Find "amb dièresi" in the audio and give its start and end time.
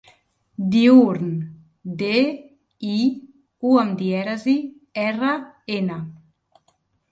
3.83-4.57